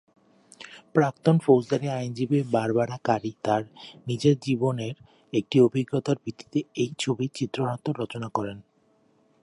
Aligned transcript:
প্রাক্তন 0.95 1.35
ফৌজদারি 1.39 1.87
আইনজীবী 1.89 2.39
বারবারা 2.51 2.97
কারি 3.03 3.31
তাঁর 3.43 3.63
নিজের 4.07 4.35
জীবনের 4.39 4.95
একটি 5.33 5.57
অভিজ্ঞতার 5.61 6.17
ভিত্তিতে 6.25 6.59
এই 6.75 6.91
ছবির 6.99 7.31
চিত্রনাট্য 7.35 7.87
রচনা 8.01 8.27
করেন। 8.29 8.57